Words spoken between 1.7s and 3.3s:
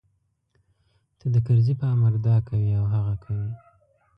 په امر دا کوې او هغه